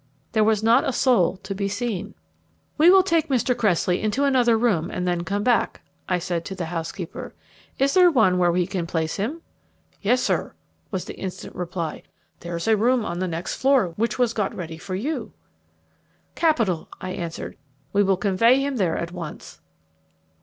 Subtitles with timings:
[0.31, 2.15] There was not a soul to be seen.
[2.75, 3.55] "We will take Mr.
[3.55, 7.35] Cressley into another room and then come back," I said to the housekeeper.
[7.77, 9.43] "Is there one where we can place him?"
[10.01, 10.55] "Yes, sir,"
[10.89, 12.01] was the instant reply;
[12.39, 15.33] "there's a room on the next floor which was got ready for you."
[16.33, 17.55] "Capital," I answered;
[17.93, 19.61] "we will convey him there at once."